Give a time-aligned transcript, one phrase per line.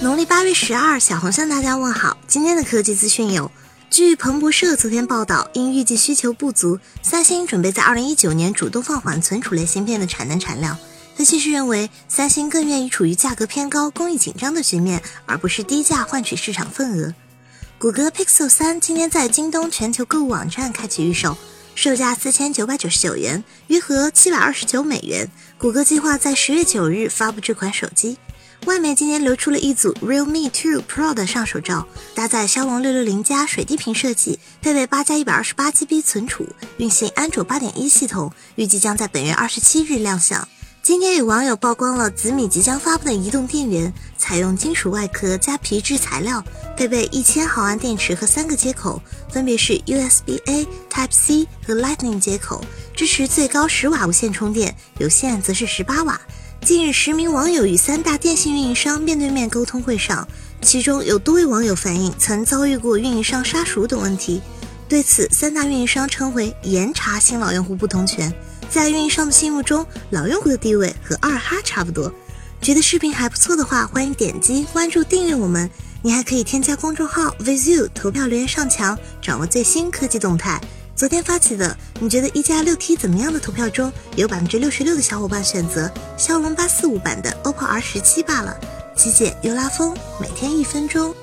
[0.00, 2.16] 农历八月十二，小红向大家问好。
[2.28, 3.50] 今天的科技资讯有：
[3.90, 10.78] 据彭博社昨天报道，因预计需求不足，三星准备在二零一九年主动放缓存储类芯片的产能产量。
[11.16, 17.12] 分析师认为，三星更愿意处于价格偏高、工艺紧张的局面，而不是低价换取市场份额。
[17.76, 21.36] 谷歌 Pixel 三今天在京东全球购物网站开启预售。
[21.74, 25.28] 售价四千九百九十九元，约合七百二十九美元。
[25.58, 28.16] 谷歌计划在十月九日发布这款手机。
[28.66, 40.46] 外媒今天流出了一组 Realme 2 Pro 的上手照，搭载骁龙六六零加水滴屏设计，配备八加一百二十八 GB 存储，运行安卓八点一系统，预计将在本月二十七日亮相。
[40.82, 46.42] 今天有网友曝光了紫米即将发布的移动电源，采用金属外壳加皮质材料，
[46.76, 49.00] 配备一千毫安电池和三个接口，
[49.30, 52.64] 分别是 USB-A、Type-C 和 Lightning 接口，
[52.94, 56.20] 支持最高十瓦无线充电，有线则是十八瓦。
[56.60, 60.26] 近日，十名网友与三大电信运营商面对面沟通会上，
[60.60, 64.42] 其中有多位网友反映曾遭遇过运营商杀熟等问题，
[64.88, 68.32] 对此，三大运营商称为严查新老用户不同权。
[68.68, 72.12] 在运营商的心目中，老用户的地位和二哈差不多。
[72.60, 75.70] 觉得视频还不错的话，欢迎点击关注订阅我们。
[76.02, 80.60] 你还可以添加公众号 visu 投票留言上墙，掌握最新科技动态。
[80.98, 88.58] 昨天发起的，你觉得一加六 T 怎么样的投票中，有百分之六十六的小伙伴选择骁龙八四五版的 OPPO R 十七罢了。
[88.96, 91.14] 极简又拉风，每天一分钟。